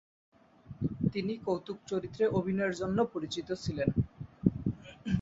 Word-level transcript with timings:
তিনি 1.13 1.33
কৌতুক 1.45 1.77
চরিত্রে 1.87 2.23
অভিনয়ের 2.39 2.73
জন্য 2.73 2.97
পরিচিত 3.13 3.47
ছিলেন। 3.63 3.89